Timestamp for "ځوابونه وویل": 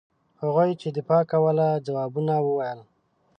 1.87-2.79